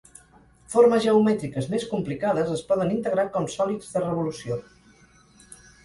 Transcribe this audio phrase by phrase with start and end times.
[0.75, 4.63] Formes geomètriques més complicades es poden integrar com sòlids de revolució.